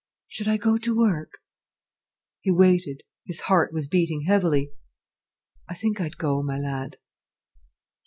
[0.27, 1.33] "Should I go to work?"
[2.39, 4.71] He waited, his heart was beating heavily.
[5.69, 6.97] "I think I'd go, my lad."